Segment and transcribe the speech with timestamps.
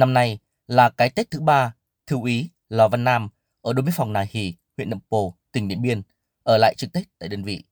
[0.00, 1.74] Năm nay là cái Tết thứ ba,
[2.06, 3.28] Thiếu úy Lò Văn Nam
[3.62, 6.02] ở đồn biên phòng Nà Hì, huyện Nậm Pồ, tỉnh Điện Biên,
[6.42, 7.62] ở lại trực Tết tại đơn vị.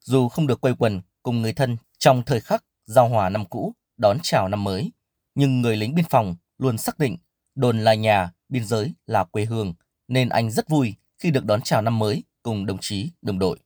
[0.00, 3.74] Dù không được quây quần cùng người thân trong thời khắc giao hòa năm cũ,
[3.96, 4.92] đón chào năm mới,
[5.34, 7.16] nhưng người lính biên phòng luôn xác định
[7.54, 9.74] đồn là nhà, biên giới là quê hương,
[10.08, 13.58] nên anh rất vui khi được đón chào năm mới cùng đồng chí, đồng đội.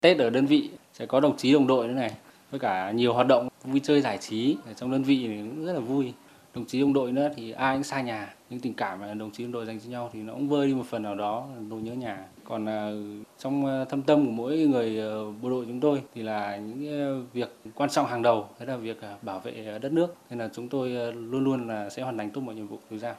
[0.00, 2.12] Tết ở đơn vị sẽ có đồng chí đồng đội nữa này,
[2.50, 5.64] với cả nhiều hoạt động vui chơi giải trí ở trong đơn vị thì cũng
[5.64, 6.12] rất là vui.
[6.54, 9.30] Đồng chí đồng đội nữa thì ai cũng xa nhà, những tình cảm mà đồng
[9.30, 11.48] chí đồng đội dành cho nhau thì nó cũng vơi đi một phần nào đó
[11.60, 12.26] nỗi nhớ nhà.
[12.44, 12.90] Còn à,
[13.38, 15.10] trong à, thâm tâm của mỗi người à,
[15.42, 18.96] bộ đội chúng tôi thì là những việc quan trọng hàng đầu, đó là việc
[19.22, 20.14] bảo vệ đất nước.
[20.30, 22.98] Nên là chúng tôi luôn luôn là sẽ hoàn thành tốt mọi nhiệm vụ được
[22.98, 23.14] giao.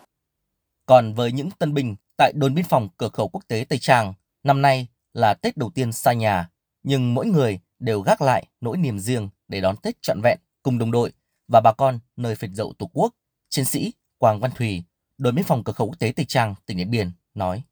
[0.85, 4.13] Còn với những tân binh tại đồn biên phòng cửa khẩu quốc tế Tây Tràng
[4.43, 6.49] năm nay là Tết đầu tiên xa nhà,
[6.83, 10.77] nhưng mỗi người đều gác lại nỗi niềm riêng để đón Tết trọn vẹn cùng
[10.77, 11.11] đồng đội
[11.47, 13.13] và bà con nơi phệt dậu Tổ quốc.
[13.51, 14.83] Chiến sĩ Quang Văn Thùy,
[15.17, 17.63] đồn biên phòng cửa khẩu quốc tế Tây Trang, tỉnh Điện Biên nói: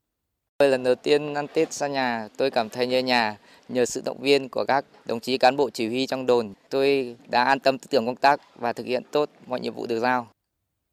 [0.58, 3.38] Tôi lần đầu tiên ăn Tết xa nhà, tôi cảm thấy nhớ nhà,
[3.70, 7.16] nhờ sự động viên của các đồng chí cán bộ chỉ huy trong đồn, tôi
[7.30, 10.00] đã an tâm tư tưởng công tác và thực hiện tốt mọi nhiệm vụ được
[10.00, 10.28] giao.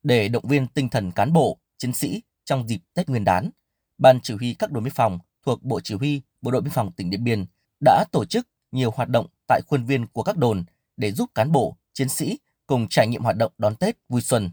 [0.02, 3.50] Để động viên tinh thần cán bộ, chiến sĩ trong dịp Tết Nguyên đán,
[3.98, 6.92] Ban chỉ huy các đồn biên phòng thuộc Bộ Chỉ huy Bộ đội Biên phòng
[6.92, 7.44] tỉnh Điện Biên
[7.84, 10.64] đã tổ chức nhiều hoạt động tại khuôn viên của các đồn
[10.97, 14.50] để giúp cán bộ, chiến sĩ cùng trải nghiệm hoạt động đón Tết vui xuân.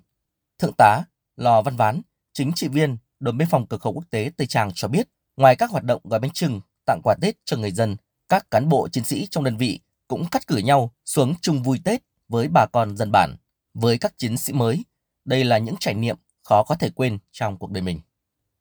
[0.63, 1.03] Thượng tá
[1.35, 2.01] Lò Văn Ván,
[2.33, 5.55] chính trị viên đồn biên phòng cửa khẩu quốc tế Tây Tràng cho biết, ngoài
[5.55, 7.95] các hoạt động gói bánh trưng, tặng quà Tết cho người dân,
[8.29, 11.79] các cán bộ chiến sĩ trong đơn vị cũng cắt cử nhau xuống chung vui
[11.83, 13.35] Tết với bà con dân bản.
[13.73, 14.83] Với các chiến sĩ mới,
[15.25, 17.99] đây là những trải nghiệm khó có thể quên trong cuộc đời mình.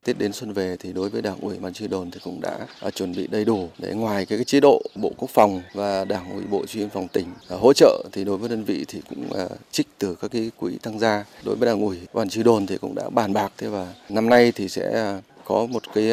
[0.05, 2.59] Tết đến xuân về thì đối với Đảng ủy Ban Chỉ đồn thì cũng đã
[2.81, 6.33] à, chuẩn bị đầy đủ để ngoài cái, chế độ Bộ Quốc phòng và Đảng
[6.35, 9.03] ủy Bộ Chỉ huy phòng tỉnh à, hỗ trợ thì đối với đơn vị thì
[9.09, 11.25] cũng à, trích từ các cái quỹ tăng gia.
[11.45, 14.29] Đối với Đảng ủy Ban Chỉ đồn thì cũng đã bàn bạc thế và năm
[14.29, 15.15] nay thì sẽ
[15.45, 16.13] có một cái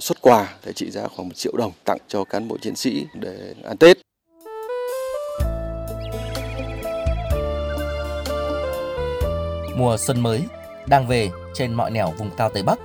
[0.00, 3.06] xuất quà để trị giá khoảng một triệu đồng tặng cho cán bộ chiến sĩ
[3.14, 3.98] để ăn Tết.
[9.76, 10.40] Mùa xuân mới
[10.86, 12.78] đang về trên mọi nẻo vùng cao Tây Bắc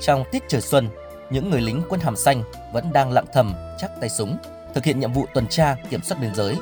[0.00, 0.88] trong tiết trời xuân,
[1.30, 2.42] những người lính quân hàm xanh
[2.72, 4.36] vẫn đang lặng thầm chắc tay súng,
[4.74, 6.56] thực hiện nhiệm vụ tuần tra kiểm soát biên giới.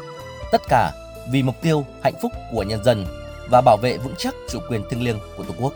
[0.53, 0.93] Tất cả
[1.33, 3.07] vì mục tiêu hạnh phúc của nhân dân
[3.51, 5.73] và bảo vệ vững chắc chủ quyền thiêng liêng của Tổ quốc.